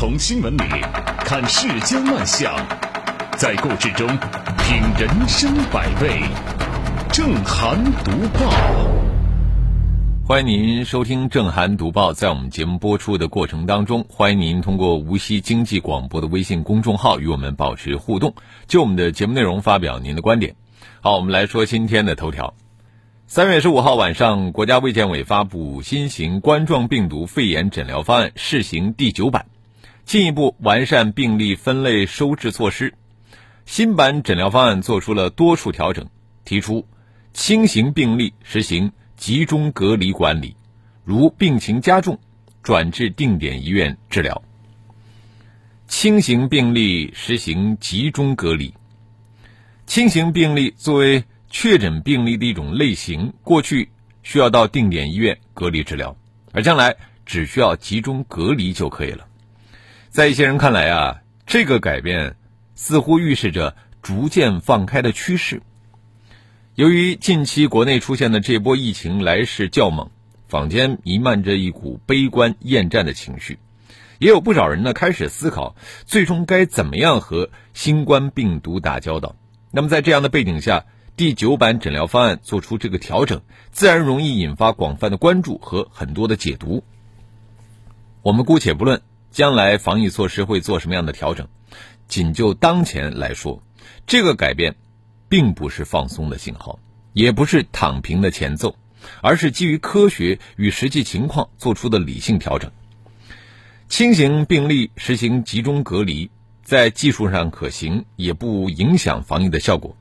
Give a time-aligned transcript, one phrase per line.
[0.00, 0.62] 从新闻里
[1.18, 2.50] 看世间万象，
[3.36, 4.06] 在故事中
[4.56, 6.22] 品人生百味。
[7.12, 8.50] 正涵读报，
[10.26, 12.14] 欢迎您收听正涵读报。
[12.14, 18.34] 在我们节目播出的过程当中，欢迎您通过无锡经济广播的微信公众号与我们保持互动，
[18.66, 20.56] 就我们的节目内容发表您的观点。
[21.02, 22.54] 好，我们来说今天的头条。
[23.26, 29.44] 三月十五号晚上，国家卫健委发布新型冠状病毒肺炎诊疗方案试行第九版，
[30.10, 32.94] 进一步完善病例分类收治措施。
[33.64, 36.04] 新版诊疗方案做出了多处调整，
[36.44, 36.84] 提出
[37.32, 40.56] 轻型病例实行集中隔离管理，
[41.04, 42.18] 如病情加重，
[42.60, 44.42] 转至定点医院治疗。
[45.86, 48.74] 轻型病例实行集中隔离。
[49.86, 53.88] 轻型病例作为确诊病例的一种类型，过去
[54.24, 56.16] 需要到定点医院隔离治疗，
[56.50, 59.28] 而将来只需要集中隔离就可以了。
[60.10, 62.34] 在一些人看来啊，这个改变
[62.74, 65.62] 似乎预示着逐渐放开的趋势。
[66.74, 70.10] 由于近期国内出现的这波疫情来势较猛，
[70.48, 73.60] 坊间弥漫着一股悲观厌战的情绪，
[74.18, 79.36] 也有不少人呢开始思考，最终该怎么样和新冠病毒打交道。
[79.70, 86.82] 那么在这样的背景下，第九版诊疗方案做出这个调整，自然容易引发广泛的关注和很多的解读。
[88.22, 89.00] 我们姑且不论
[89.30, 91.48] 将来防疫措施会做什么样的调整，
[92.08, 93.62] 仅就当前来说，
[94.06, 94.76] 这个改变
[95.28, 96.78] 并不是放松的信号，
[97.12, 98.76] 也不是躺平的前奏，
[99.22, 102.70] 而是基于科学与实际情况做出的理性调整。
[103.88, 106.30] 轻型病例实行集中隔离。
[106.62, 109.96] 在技术上可行，也不影响防疫的效果。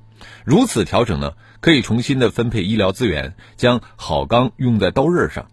[0.45, 5.49] 如此调整呢，可以重新的分配医疗资源，将好钢用在刀刃上，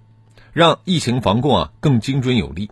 [0.53, 2.71] 让疫情防控啊更精准有力，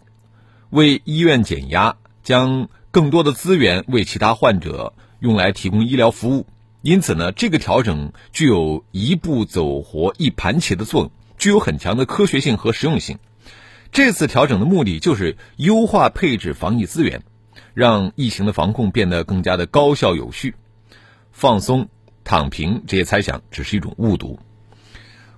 [0.74, 1.94] 为医院减压，
[2.24, 6.48] 将更多的资源为其他患者用来提供医疗服务。
[6.82, 13.20] 因此呢，这个调整具有一步走活、一盘棋的作用，具有很强的科学性和实用性。
[13.92, 17.22] 这次调整的目的就是优化配置防疫资源。
[17.72, 20.56] 让疫情的防控变得更加的高效有序，
[21.30, 21.88] 放松、
[22.24, 24.40] 躺平这些猜想只是一种误读。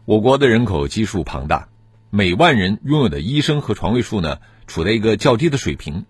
[0.07, 1.69] 我国的人口基数庞大，
[2.09, 6.05] 每万人拥有的医生和床位数呢，处在一个较低的水平，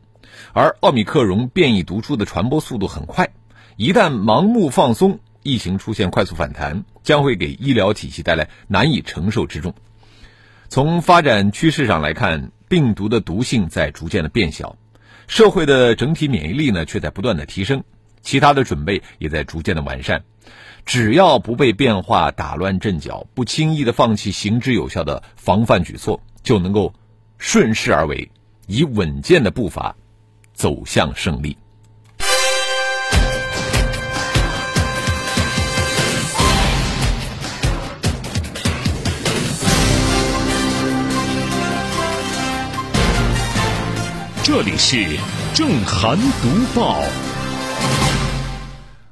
[0.53, 3.31] 而奥密克戎变异毒株的传播速度很快，
[3.77, 9.75] 一旦盲目放松，疫情出现快速反弹，将会给医疗体系带来难以承受之重。
[10.69, 14.77] 从发展趋势上来看，病毒的毒性在逐渐的变小。
[15.29, 17.85] 社会的整体免疫力呢，却在不断的提升，
[18.23, 20.25] 其他的准备也在逐渐的完善。
[20.85, 26.95] 只要不被变化打乱阵脚，不轻易的放弃行之有效的防范举措，就能够
[27.39, 28.31] 顺势而为，
[28.67, 29.95] 以稳健的步伐
[30.53, 31.57] 走向胜利。
[44.43, 45.19] 这里是
[45.55, 47.03] 正涵读报。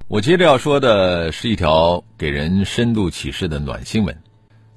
[0.06, 4.16] 我接着要说的是一条给人深度启示的暖新闻。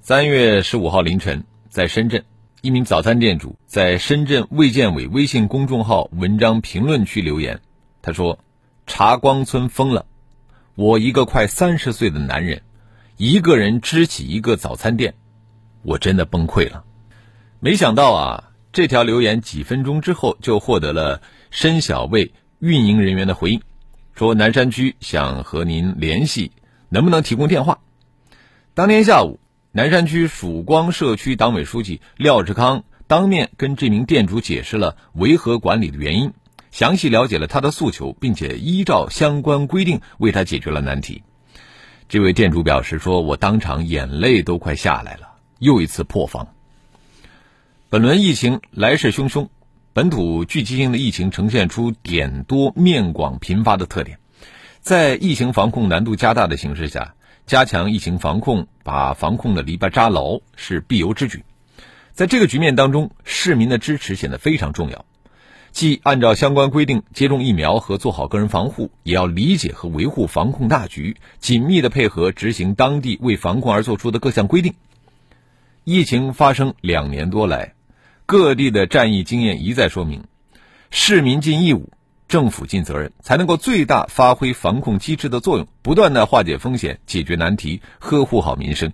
[0.02, 2.24] 三月十五号凌晨，在深圳，
[2.68, 7.62] 一名早餐店主在深圳卫健委微信公众号文章评论区留言，
[8.02, 8.40] 他说
[8.86, 10.06] ：“茶光村疯了，
[10.76, 12.64] 我一个快三十岁的男人，
[13.16, 15.14] 一个人支起一个早餐店，
[15.82, 16.84] 我真的崩溃了。”
[17.62, 18.52] 没想到啊。
[18.74, 23.62] 这条留言几分钟之后就获得了申小卫运营人员的回应，
[24.14, 26.52] 说南山区想和您联系，
[26.90, 27.80] 能不能提供电话？
[28.74, 29.40] 当天下午，
[29.78, 36.34] 南山区曙光社区党委书记廖志康当面跟这名店主解释了维和管理的原因，
[36.72, 41.22] 详细了解了他的诉求，并且依照相关规定为他解决了难题。
[42.10, 46.48] 这位店主表示说：“我当场眼泪都快下来了，又一次破防。”
[47.92, 49.48] 本轮疫情来势汹汹，
[49.94, 54.18] 本土聚集性的疫情呈现出点多面广频发的特点。
[54.82, 57.14] 在疫情防控难度加大的形势下，
[57.48, 61.46] 加强疫情防控，把防控的篱笆扎牢是必由之举。
[62.12, 65.06] 在这个局面当中，市民的支持显得非常重要。
[65.72, 74.74] 既按照相关规定接种疫苗和做好个人防护，也要理解和维护防控大局，紧密的配合执行当地为防控而做出的各项规定。
[75.86, 77.76] 疫情发生两年多来，
[78.26, 80.26] 各地的战役经验一再说明，
[80.92, 81.94] 市民尽义务，
[82.28, 88.92] 政府尽责任，才能够最大发挥防控机制的作用，不断的化解风险，解决难题，呵护好民生。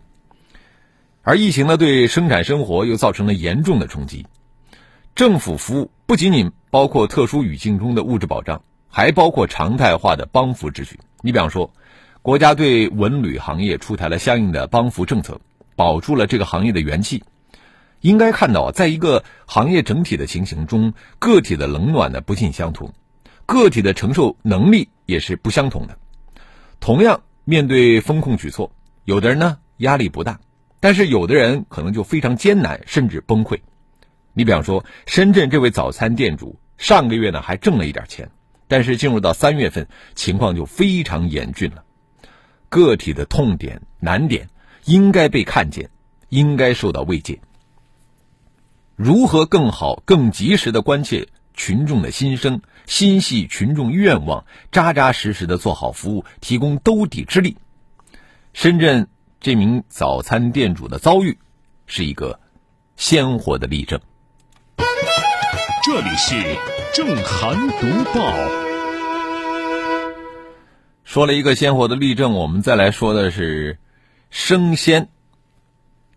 [1.23, 4.25] 而疫情呢，对生产生活又造成了严重的冲击。
[5.15, 10.99] 政府服务不仅仅包括特殊语境中的物质保障，还包括常态化的帮扶秩序。
[11.21, 11.73] 你比方说，
[12.21, 15.39] 国家对文旅行业出台了相应的帮扶政策，
[15.75, 17.23] 保住了这个行业的元气。
[18.01, 22.93] 应该看到，在一个行业整体的情形中，个体的冷暖呢不尽相同，
[23.45, 25.97] 个体的承受能力也是不相同的。
[26.79, 28.71] 同样面对风控举措，
[29.05, 30.39] 有的人呢压力不大，
[30.79, 33.59] 但是有的人可能就非常艰难，甚至崩溃。
[34.33, 38.31] 你比方说，深圳这位早餐店主上个月呢还挣了一点钱，
[38.67, 41.83] 但是进入到三月份，情况就非常严峻了。
[42.69, 44.49] 个体的痛点难点
[44.85, 45.89] 应该被看见，
[46.29, 47.39] 应该受到慰藉。
[48.95, 57.57] 如何更好、更及时的关切群众的心声，心系群众愿望，扎扎实实的做好服务，提供兜底之力？
[58.53, 59.07] 深圳
[59.39, 61.37] 这名早餐店主的遭遇，
[61.85, 62.39] 是一个
[62.95, 63.99] 鲜活的例证。
[65.85, 66.57] 这里是
[66.93, 68.33] 正涵读报。
[71.03, 73.77] 说了一个鲜活的例证，我们再来说的是
[74.29, 75.09] 生鲜。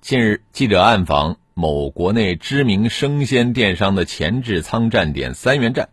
[0.00, 1.36] 近日，记者暗访。
[1.58, 5.88] 某国内知名生鲜电商的前置仓站点三元站，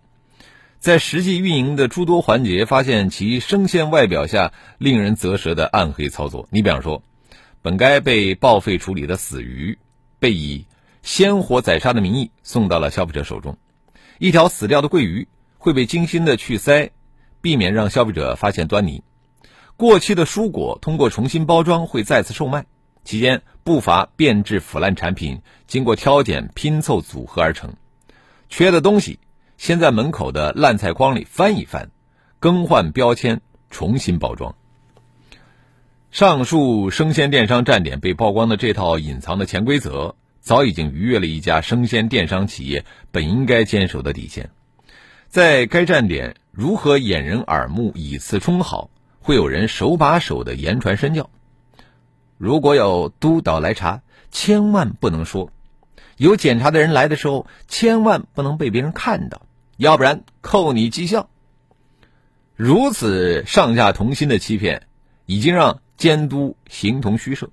[0.80, 6.50] 在实际运营的诸多环节，发现其生鲜外表下令人啧舌的暗黑操作。
[6.52, 7.02] 你比方说，
[7.62, 9.78] 本该被报废处理的死鱼，
[10.20, 10.66] 被以
[11.02, 13.54] 鲜活宰杀的名义送到了消费者手中；
[14.20, 16.90] 一条死掉的桂鱼会被精心的去鳃，
[17.40, 19.02] 避免让消费者发现端倪；
[19.78, 22.66] 过期的蔬果通过重新包装会再次售卖。
[23.04, 27.74] 期间不乏变质腐烂产品，经过挑拣拼凑组合而成。
[28.50, 29.20] 缺的东西，
[29.58, 31.90] 先在门口的烂菜筐里翻一翻，
[32.40, 34.56] 更换标签，重新包装。
[36.12, 44.52] 上述生鲜电商站点被曝光的这套隐藏的潜规则，早已经逾越了一家生鲜电商企业本应该坚守的底线。
[45.28, 51.32] 在该站点如何掩人耳目、以次充好，会有人手把手的言传身教。
[52.44, 55.50] 如果有督导来查，千万不能说；
[56.18, 59.44] 有检查的人来的时候，千万不能被别人看到，
[59.78, 61.30] 要不然扣你绩效。
[62.58, 64.88] 如此上下同心的欺骗，
[65.26, 67.50] 已经让监督形同虚设。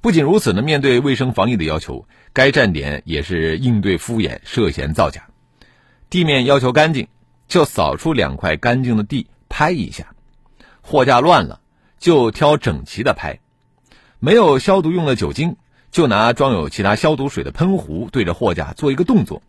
[0.00, 5.28] 不仅如此呢，面对卫生防疫的要求，该站点也是应对敷衍，涉嫌造假。
[6.10, 7.06] 地面要求干净，
[7.46, 10.06] 就扫出两块干净的地拍一下；
[10.82, 11.60] 货架乱了，
[12.00, 13.38] 就挑整齐的拍。
[14.20, 15.56] 没有消毒用的酒精，
[15.92, 19.42] 就拿装有其他消毒水的喷壶对着货架做一个动作，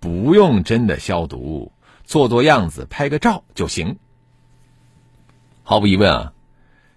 [0.00, 1.70] 不用真的消毒，
[2.04, 3.98] 做做样子拍个照就行。
[5.62, 6.32] 毫无疑问啊，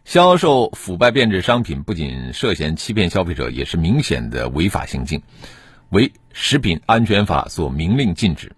[0.04, 5.22] 销售腐败变质商品不仅涉嫌欺骗消费者，也是明显的违法行径，
[5.90, 8.56] 为食品安全法所明令禁止。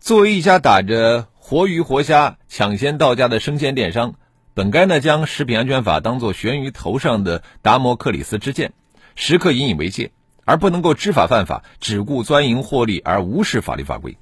[0.00, 4.14] 作为一家打着活鱼活虾抢先到家的生鲜电商。
[4.54, 8.74] 本该呢将食品安全法当作悬于头上的达摩克里斯之剑，
[9.14, 10.12] 时刻引以为戒，
[10.44, 14.18] 而不能够知法犯法，只顾钻营获利而无视法律法规。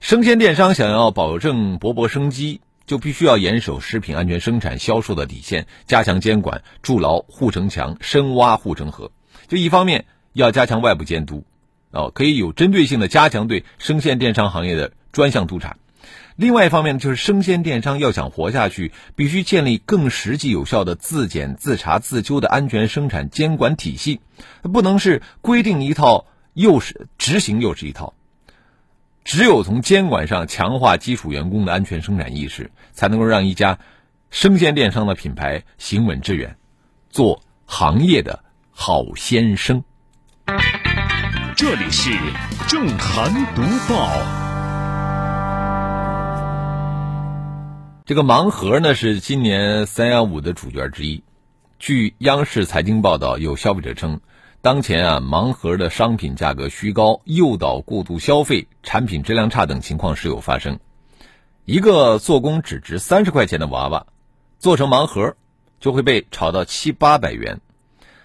[0.00, 9.10] 生鲜电商想要保证勃勃生机，就必须要严守食品安全生产销售的底线，加强监管，筑牢护城墙，深挖护城河。
[9.48, 11.44] 就一方面要加强外部监督，
[11.90, 15.76] 哦，可以有针对性的加强对生鲜电商行业的专项督查。
[16.36, 24.20] 另外一方面就是生鲜电商要想活下去，必须建立更实际有效的自检、自查、自纠的安全生产监管体系，
[24.62, 28.12] 不能是规定一套又是执行又是一套。
[29.24, 33.78] 只有从监管上强化基础员工的安全生产意识，才能够让一家
[34.30, 36.58] 生鲜电商的品牌行稳致远，
[37.08, 39.82] 做行业的好先生。
[41.56, 42.10] 这里是
[42.68, 44.45] 正涵读报。
[48.06, 51.24] 这个盲盒呢是今年三幺五的主角之一。
[51.80, 54.20] 据央视财经报道，有消费者称，
[54.62, 60.78] 当前啊盲盒的商品价格虚高，诱导过度消费，产品质量差等情况时有发生。
[61.64, 64.06] 一个做工只值三十块钱的娃娃，
[64.60, 65.34] 做成盲盒
[65.80, 67.60] 就会被炒到七八百元。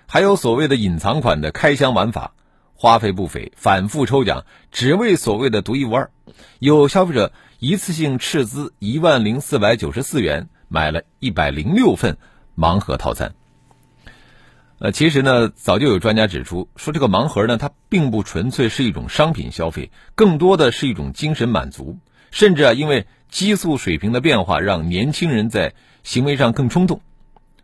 [0.06, 2.36] 还有所谓的隐藏款的开箱玩法，
[2.76, 6.12] 花费不菲，反复抽奖，只为所谓的独一无二。
[6.60, 7.34] 有消费者。
[7.64, 12.18] 一次性斥资一万零四百九十四元买了一百零六份
[12.58, 13.36] 盲盒套餐。
[14.80, 22.00] 呃，其实呢，早就有专家指出，说这个盲盒呢，它并不纯粹是一种商品消费，更多的是一种精神满足。
[22.32, 27.02] 甚至啊，因为激素水平的变化，让年轻人在行为上更冲动。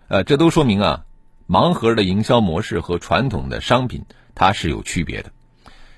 [0.09, 1.05] 呃，这都说明啊，
[1.47, 5.31] 盲盒的营销模式和传统的商品它是有区别的。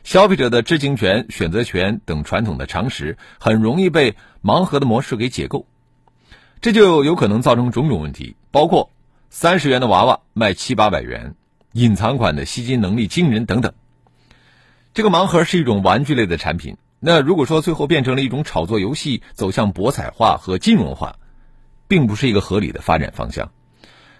[0.10, 5.68] 消费者的知情权、选择权等传统的常识，很容易被盲盒的模式给解构，
[6.62, 8.89] 这就有可能造成种种问题，包括
[9.30, 11.36] 三十元的娃娃卖七八百元，
[11.74, 13.72] 隐藏款的吸金能力惊人等等。
[14.96, 21.18] 这个盲盒是一种玩具类的产品，那如果说最后变成了一种炒作游戏，走向博彩化和金融化，
[21.88, 23.51] 并不是一个合理的发展方向。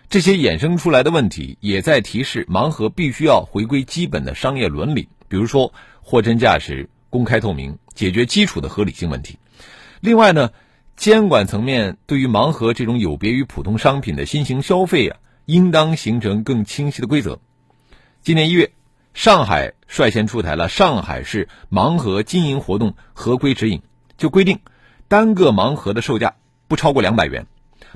[0.08, 9.38] 这些衍生出来的问题，也在提示盲盒必须要回归基本的商业伦理，比如说货真价实、公开透明，解决基础的合理性问题。
[10.02, 10.52] 另外呢，
[10.98, 17.40] 监管层面对于盲盒这种有别于普通商品的新型消费啊，应当形成更清晰的规则。
[18.22, 18.72] 今年一月，
[19.14, 23.80] 上海率先出台了《上海市盲盒经营活动合规指引》，
[24.18, 24.60] 就规定
[25.08, 26.36] 单个盲盒的售价
[26.68, 27.48] 不超过两百元。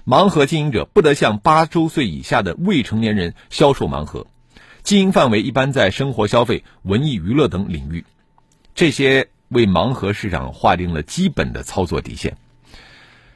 [0.05, 4.27] 盲盒经营者不得向八周岁以下的未成年人销售盲盒，
[4.83, 8.05] 经营范围一般在生活消费、文艺娱乐等领域。
[8.75, 12.37] 这些为盲盒市场划定了基本的操作底线。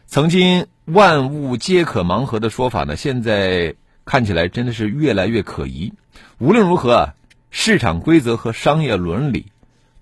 [0.06, 3.76] 曾经“万物皆可盲盒”的说法呢，现在
[4.06, 5.94] 看起来真的是越来越可疑。
[6.38, 7.14] 无论如何啊，
[7.50, 9.48] 市场规则和商业伦理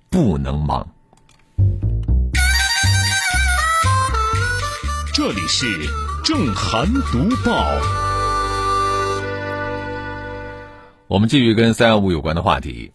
[0.10, 0.86] 不能盲。
[5.14, 5.66] 这里是。
[6.26, 7.64] 正涵读报，
[11.16, 12.92] 我们继续跟三幺五有关的话题。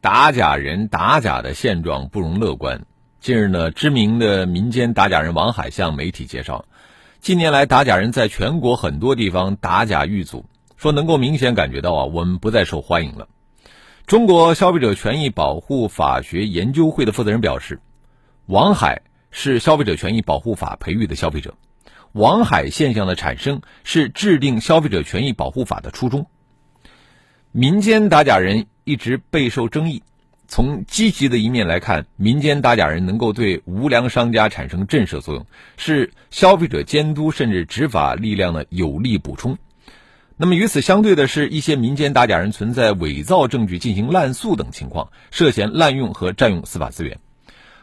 [0.00, 2.84] 打假人打假的现状不容乐观。
[3.20, 6.64] 近日呢，知名的民间打假人王海向媒体介绍，
[7.20, 10.46] 近年来打假人在全国很多地方打假遇阻，
[10.76, 13.28] 说能够明显感觉到啊，我们不再受欢迎了。
[14.04, 17.78] 中国消费者权益保护法学研究会的负责人表示，
[18.46, 21.54] 王海是消费者权益保护法培育的消费者。
[22.10, 26.26] 王海现象的产生是制定消费者权益保护法的初衷。
[27.52, 30.02] 民间打假人一直备受争议。
[30.46, 39.58] 从积极的一面来看，民间打假人能够对无良商家产生震慑作用，是消费者监督甚至执法力量的有力补充。
[40.36, 47.18] 那么与此相对的是，一些民间打假人存在伪造证据进行滥诉等情况，涉嫌滥用和占用司法资源。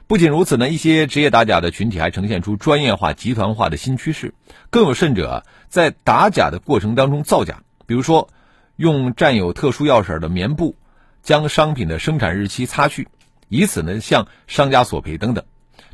[0.07, 4.33] 不仅如此呢，一些职业打假的群体还呈现出专业化、集团化的新趋势。
[4.69, 8.29] 更有甚者，在打假的过程当中造假，比如说
[8.77, 10.77] 用占有特殊药水的棉布
[11.21, 13.09] 将商品的生产日期擦去，
[13.49, 15.43] 以此呢向商家索赔等等。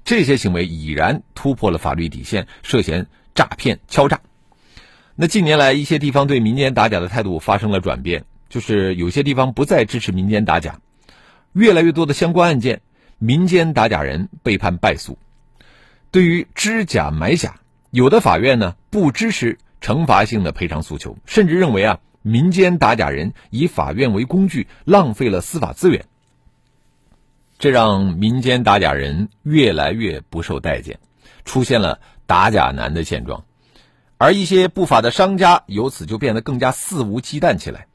[0.05, 4.21] 这些行为已然突破了法律底线，涉嫌诈骗、敲诈。
[5.15, 10.79] 那近年来，一些地方对民间打假的态度发生了转变，就是有些地方不再支持民间打假，
[11.53, 12.81] 越来越多的相关案件。
[13.19, 15.17] 民间打假人被判败诉。
[16.11, 17.55] 对于知假买假，
[17.89, 26.05] 有的法院呢不支持惩罚性的赔偿诉求，甚至认为啊，民间打假人以法院为工具，浪费了司法资源。
[27.59, 30.97] 这让民间打假人越来越不受待见，
[31.45, 33.45] 出现了打假难的现状，
[34.17, 37.85] 而一些不法的商家由此就变得更加肆无忌惮起来。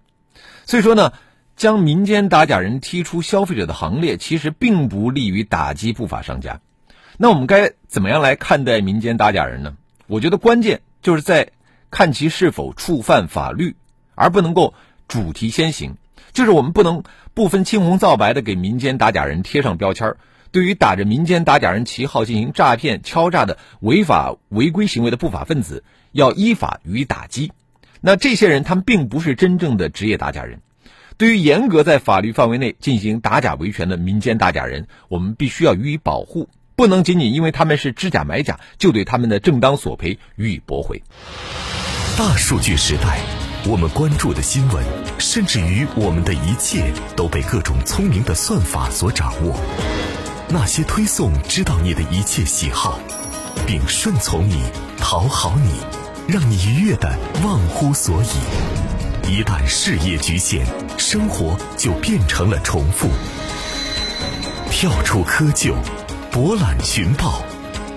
[0.64, 1.12] 所以说呢。
[1.58, 6.60] 将民间打假人踢出消费者的行列，其实并不利于打击不法商家。
[7.16, 9.76] 那我们该怎么样来看待民间打假人呢？
[10.06, 11.50] 我觉得关键就是在
[11.90, 13.74] 看其是否触犯法律，
[14.18, 14.74] 而不能够
[15.06, 15.96] 主题先行。
[16.32, 20.16] 就是我们不能不分青红皂白的给民间打假人贴上标签。
[20.50, 27.52] 对于打着民间打假人旗号进行诈骗、敲诈的违法违规行为的不法分子，要依法予以打击。
[28.00, 30.60] 那这些人他们并不是真正的职业打假人。
[31.18, 41.02] 对于严格在法律范围内进行打假维权的民间打假人，我们必须要予以保护，不能仅仅因为他们是知假买假，就对他们的正当索赔予以驳回。
[42.16, 43.18] 大数据时代，
[43.66, 44.84] 我们关注的新闻，
[45.18, 49.58] 甚至于我们的一切，都被各种聪明的算法所掌握。
[50.48, 52.98] 那些推送知道你的一切喜好，
[53.66, 54.62] 并顺从你、
[54.96, 55.72] 讨好你，
[56.26, 59.30] 让你愉悦的忘乎所以。
[59.30, 60.64] 一旦事业局限，
[60.96, 63.08] 生活就变成了重复。
[64.70, 65.74] 跳出窠臼，
[66.30, 67.42] 博览群报，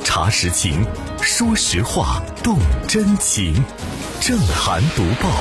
[0.03, 0.85] 查实情，
[1.21, 3.63] 说实话，动真情。
[4.21, 5.31] 正涵读报，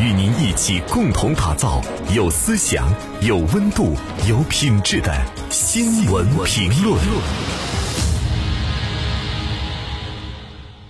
[0.00, 1.82] 与您一起共同打造
[2.16, 2.90] 有思想、
[3.20, 3.94] 有温度、
[4.26, 5.14] 有品质的
[5.50, 6.98] 新闻评论。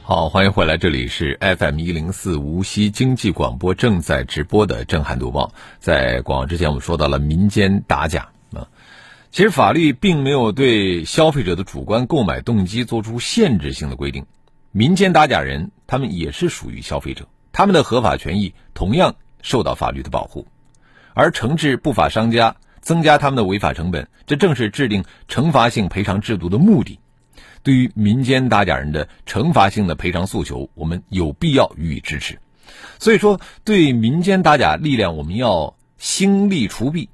[0.04, 5.52] 好，欢迎回来，这里是 FM 一零四无锡经济广播正在直播的震撼读报。
[5.80, 8.68] 在广告之前，我们说到了民间打假啊，
[9.32, 14.24] 其实法律并没有对消费者的主观购买动机做出限制性的规定。
[14.76, 20.44] 民间打假人他们也是属于消费者，他们的合法权益同样受到法律的保护。
[21.12, 26.98] 而惩治不法商家增加他们的违法成本，这正是制定惩罚性赔偿制度的目的。
[27.62, 32.40] 对于民间打假人的惩罚性的赔偿诉求，我们有必要予以支持。
[32.98, 37.08] 所以说，对民间打假力量，我们要兴利除弊。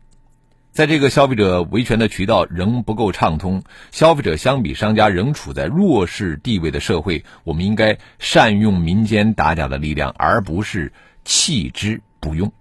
[0.72, 10.92] 在这个消费者维权的渠道仍不够畅通，消费者相比商家仍处在弱势地位的社会，我们应该善用民间打假的力量，而不是
[11.24, 12.52] 弃之不用。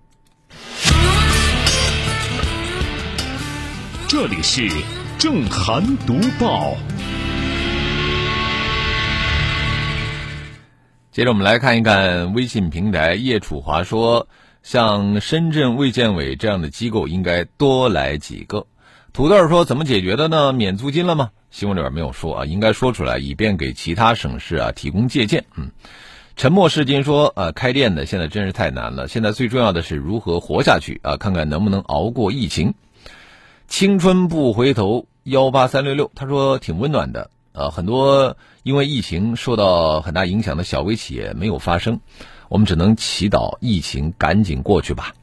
[4.08, 4.68] 这里是
[5.20, 6.76] 正涵读报。
[11.12, 14.28] 接着我们来看一看微信平台，叶楚华说。
[14.64, 18.68] 像深圳卫健委这样的机构应该多来几个。
[19.12, 20.54] 土豆说怎么解决的呢？
[20.54, 21.32] 免租金了吗？
[21.50, 25.46] 新闻里边没有说啊，应该说出来，以便给其他省市啊提供借鉴。
[25.56, 25.72] 嗯，
[26.36, 32.76] 沉默是金说，呃，开店的现在真是太难了，现在最重要的是如何活下去啊，看看能不能熬过疫情。
[33.68, 42.00] 青春不回头幺八三六六他说挺温暖的，呃，很多因为疫情受到很大影响的小微企业没有发生。
[42.50, 45.14] 我们只能祈祷疫情赶紧过去吧。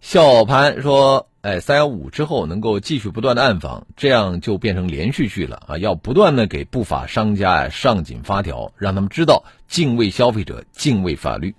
[0.00, 5.78] 笑潘说：“哎，三幺五之后能够继续不断的暗访，这样就变成连续剧了啊！
[5.78, 11.56] 要不断的给不法商家啊上紧发条，让他们知道敬畏消费者、敬畏法律。”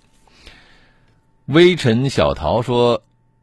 [1.44, 3.02] 微尘小桃说：“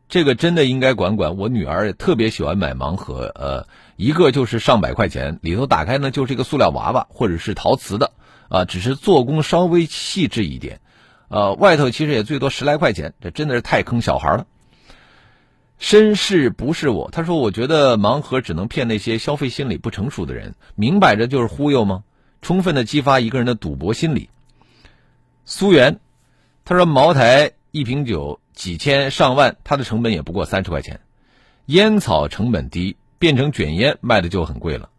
[0.10, 1.38] 这个真的应该管管。
[1.38, 3.68] 我女儿特别喜欢买盲盒，呃，
[3.98, 8.14] 一个就是上百块钱，里头打开呢就是一个塑料娃娃或者是陶瓷的，
[8.50, 10.80] 啊，只是做工稍微细致一点。”
[11.30, 14.48] 呃，外头其实也最多十来块钱，这真的是太坑小孩了。
[15.80, 22.04] 绅士不是我，他说，我觉得盲盒只能骗那些消费心理不成熟的人，明摆着就是忽悠吗？
[22.42, 24.30] 充分的激发一个人的赌博心理。
[25.46, 26.00] 苏源，
[26.66, 31.02] 他说，茅台一瓶酒几千上万，它的成本也不过三十块钱，
[31.66, 34.90] 烟草成本低，变成卷烟卖的就很贵了。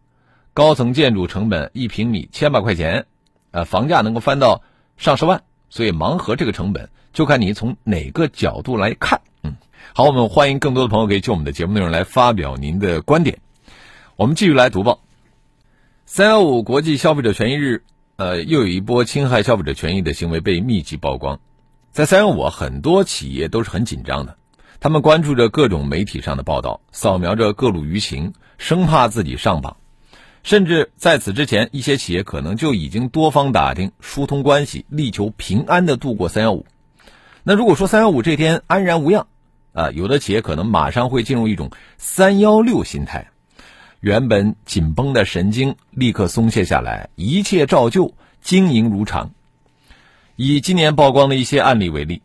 [0.54, 3.06] 高层建筑成本一平米千把块钱，
[3.50, 4.62] 呃，房价能够翻到
[4.96, 5.42] 上十万。
[5.70, 9.20] 所以盲盒这个成本，就看你从哪个角度来看。
[9.42, 9.56] 嗯，
[9.94, 13.38] 好，我们欢迎更多的朋友可以就我们的节目内容来发表您的观点。
[14.16, 15.00] 我们继续来读报。
[16.06, 17.82] 三幺五国际消费者权益日，
[18.16, 21.38] 呃，又有一波侵害消费者权益的行为被密集曝光。
[21.90, 24.36] 在三幺五，很多企业都是很紧张的，
[24.80, 29.76] 他们关注着各种媒体上的报道，扫描着各路舆情，生怕自己上榜。
[30.48, 36.64] 甚至在此之前，一些企业可能就已经多方打听、疏通关系，力求平安的度过三幺五。
[37.42, 39.26] 那如果说三幺五这天安然无恙，
[39.74, 43.28] 啊，有的企业可能马上会进入一种三幺六心态，
[44.00, 49.30] 原本紧绷的神经立刻松懈下来，一切照旧，经营如常。
[50.34, 52.22] 以今年曝光的一些案例为例，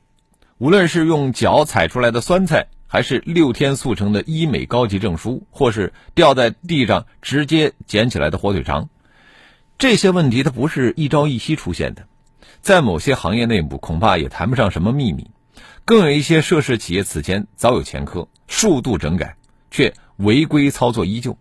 [0.60, 2.68] 无论是用脚踩出来的酸菜。
[2.94, 8.88] 还是六天速成的医美高级证书，或是掉在地上直接捡起来的火腿肠，
[9.80, 12.06] 这些问题它不是一朝一夕出现的，
[12.62, 15.32] 在某些行业内部恐怕也谈不上什么秘密，
[15.86, 19.38] 更有一些涉事企业此前早有前科，数度整改，
[19.72, 21.36] 却违规操作依旧。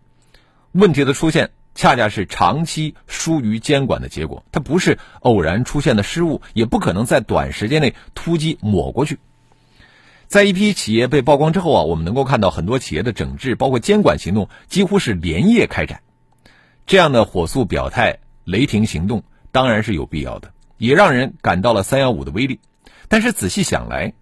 [0.71, 9.19] 问题的出现，恰恰是长期疏于监管的结果，它不是偶然出现的失误，也不可能在短时间内突击抹过去。
[10.33, 16.01] 在一批企业被曝光之后啊，我们能够看到很多企业的整治，包括监管行动几乎是连夜开展。
[16.87, 22.59] 这样的火速表态、雷霆行动当然是有必要的，也让人感到了三幺五的威力。
[23.07, 24.13] 但是仔细想来，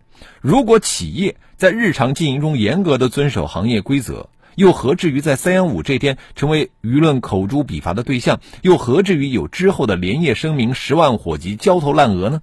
[0.41, 8.41] 如果企业在日常经营中严格的遵守行业规则，又何至于在三幺五这天成为舆论口诛笔伐的对象？
[8.63, 12.41] 又何至于有之后的连夜声明、十万火急、焦头烂额呢？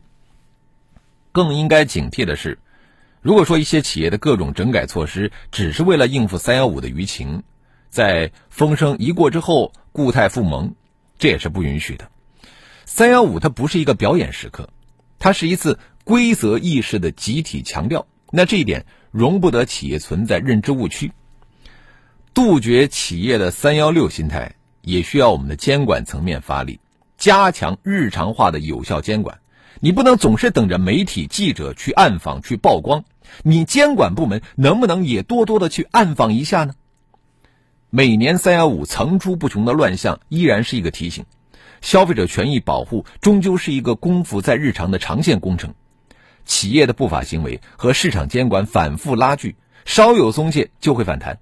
[1.32, 2.58] 更应该警惕的是。
[3.20, 7.42] 如果说一些企业的各种整改措施只是为了应付“三幺五”的舆情，
[7.90, 10.74] 在风声一过之后固态复萌，
[11.18, 12.08] 这也是不允许的。
[12.86, 14.70] “三幺五”它不是一个表演时刻，
[15.18, 18.06] 它是一次规则意识的集体强调。
[18.30, 21.12] 那这一点容不得企业存在认知误区。
[22.34, 26.78] 杜绝企业的“三幺六”心态，也需要我们的监管层面发力，
[27.16, 29.40] 加强日常化的有效监管。
[29.80, 33.04] 你不能总是等着媒体记者去暗访去曝光，
[33.42, 36.74] 你监管部门能不能也多多的去暗访一下呢？
[37.90, 41.24] 每年三幺五层出不穷的乱象，依然是一个提醒：
[41.80, 45.74] 消费者权益保护终究是一个功夫在日常的长线工程。
[46.44, 51.38] 企业的不法行为和市场监管反复拉锯，稍有松懈就会反弹。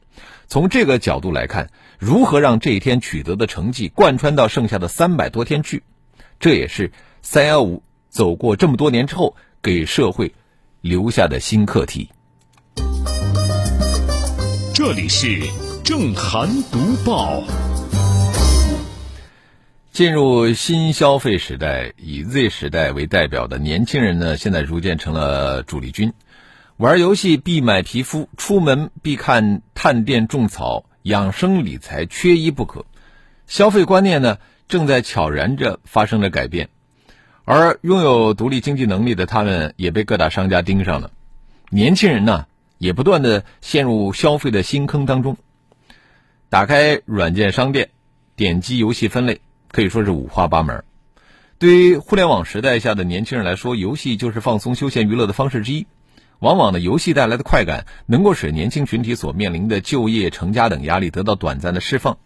[0.46, 5.82] 从这个角度来看，如何让这一天取得的成绩贯穿到剩下的三百多天去，
[6.38, 7.82] 这也是三幺五。
[8.16, 10.34] 走过这么多年之后，给社会
[10.80, 12.08] 留下的新课题。
[14.72, 15.42] 这这里是
[15.82, 17.42] 正涵读报。
[19.90, 26.12] 进入新消费时代，以 Z 时代为代表的年轻人呢，现在逐渐成了主力军。
[26.76, 32.86] 玩游戏必买皮肤，出门必看探店种草，养生理财缺一不可。
[33.48, 36.68] 消费观念呢，正在悄然着发生着改变，
[37.46, 41.12] 而拥有独立经济能力的他们也被各大商家盯上了。
[41.70, 45.36] 年轻人呢，也不断的陷入消费的新坑当中。
[46.48, 47.90] 打开软件商店，
[48.34, 49.40] 点击游戏分类。
[49.70, 50.82] 可以说是五花八门。
[51.58, 55.86] 对于互联网时代下的年轻人来说，游戏就是放松休闲娱乐的方式之一。
[56.40, 62.18] 往往呢，游戏带来的快感能够使年轻群体所面临的就业、成家等压力得到短暂的释放。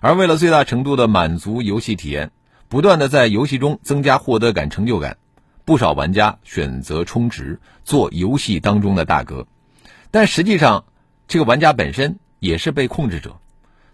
[0.00, 2.30] 而为了最大程度的满足游戏体验，
[2.70, 5.16] 不断的在游戏中增加获得感、成就感，
[5.64, 9.48] 不少玩家选择充值，做游戏当中的大哥。
[10.12, 10.84] 但实际上，
[11.26, 13.38] 这个玩家本身也是被控制者。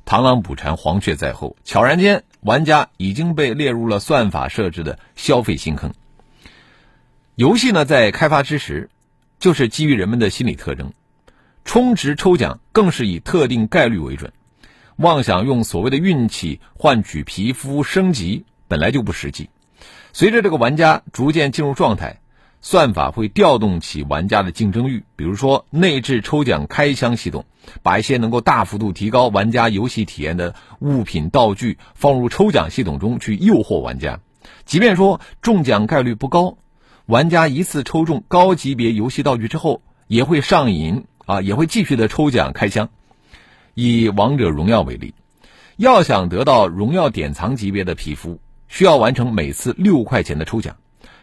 [0.05, 1.57] 螳螂捕蝉，黄雀在后。
[1.65, 5.95] 悄然间，玩家已经被列入了算法设置的消费新坑。
[7.35, 8.91] 游戏呢，在开发之时，
[9.39, 10.93] 就是基于人们的心理特征，
[11.65, 14.35] 充值抽奖更是以特定概率为准。
[14.97, 19.50] 妄想用所谓的运气换取皮肤升级，本来就不实际。
[20.12, 22.20] 随着这个玩家逐渐进入状态。
[22.62, 27.44] 算法会调动起玩家的竞争欲，比如说内置抽奖开箱系统，
[27.85, 34.18] 把一些能够大幅度提高玩家游戏体验的物品道具放入抽奖系统中去诱惑玩家。
[34.64, 36.57] 即便说中奖概率不高，
[37.05, 42.88] 玩家一次抽中高级别游戏道具之后也会上瘾啊，也会继续的抽奖开箱。
[43.74, 45.14] 以王者荣耀为例，
[45.76, 50.76] 要想得到荣耀典藏级别的皮肤，需要完成每次六块钱的抽奖。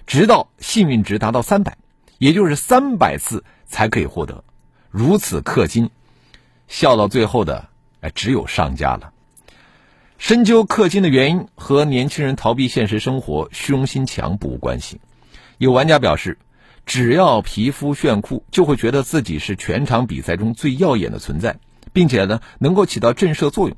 [0.06, 1.78] 直到幸运值达到三百，
[2.18, 4.44] 也就是三百次才可以获得，
[4.90, 5.90] 如此氪金，
[6.68, 7.70] 笑到最后的
[8.02, 9.14] 哎只有商家了。
[10.18, 15.02] 深究氪金的原因和年轻人逃避现实生活、虚荣心强不无关系。
[15.58, 16.38] 有玩家表示，
[16.86, 21.60] 只要皮肤炫酷，就会觉得自己是全场比赛中最耀眼的存在，
[21.92, 23.78] 并且呢能够起到震慑作用。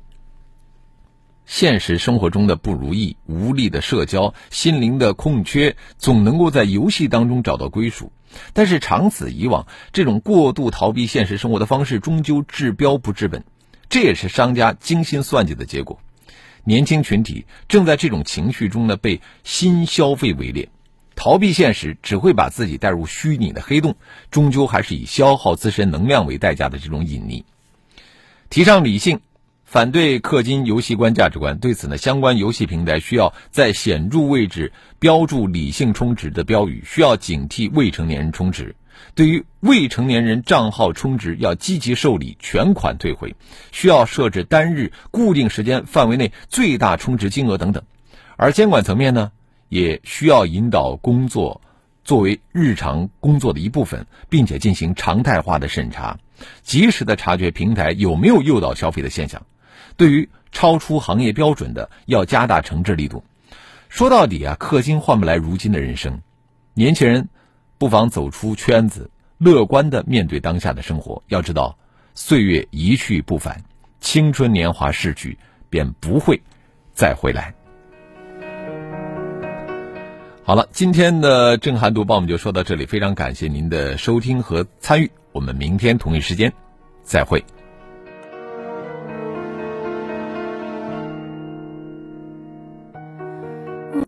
[1.46, 8.12] 现实生活中的不如意、无力的社交、心灵的空缺，总能够在游戏当中找到归属。
[8.52, 13.44] 但是长此以往，这种过度逃避现实生活的方式，终究治标不治本。
[13.88, 16.00] 这也是商家精心算计的结果。
[16.64, 20.68] 年轻群体正在这种情绪中呢，被新消费围猎。
[21.14, 23.94] 逃避现实，只会把自己带入虚拟的黑洞，
[24.32, 27.44] 终究还是以消耗自身能量为代价的这种隐匿。
[28.50, 29.20] 提倡理性。
[29.66, 38.76] 反对氪金游戏观价值观，对此呢，相关游戏平台需要在显著位置标注“理性充值”的标语，需要警惕未成年人充值。
[39.16, 43.34] 对于未成年人账号充值，要积极受理，全款退回，
[43.72, 47.82] 需要设置单日固定时间范围内最大充值金额等等。
[48.36, 49.32] 而监管层面呢，
[49.68, 51.60] 也需要引导工作
[52.04, 56.18] 作为日常工作的一部分，并且进行常态化的审查，
[56.62, 59.44] 及时的察觉平台有没有诱导消费的现象。
[59.96, 63.22] 对于超出行业标准的，要加大惩治力度。
[63.88, 66.20] 说到底啊，氪金换不来如今的人生。
[66.74, 67.28] 年轻人
[67.78, 71.22] 不妨走出圈子，乐观的面对当下的生活。
[71.28, 71.78] 要知道，
[72.14, 73.62] 岁月一去不返，
[74.00, 75.38] 青春年华逝去，
[75.70, 76.42] 便不会
[76.94, 77.54] 再回来。
[80.44, 85.10] 好了，今天的正涵读报我们就说到这里，非常感谢您的收听和参与。
[85.32, 86.52] 我们明天同一时间
[87.02, 87.44] 再会。